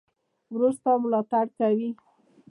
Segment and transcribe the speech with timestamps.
[0.53, 1.89] ورور ستا ملاتړ کوي.